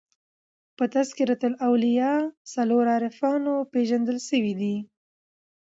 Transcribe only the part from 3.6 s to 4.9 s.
پېژندل سوي دي.